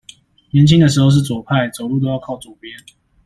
[0.49, 2.75] 年輕的時候是左派，走路都要靠左邊